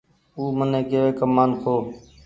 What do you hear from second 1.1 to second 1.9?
ڪمآن کو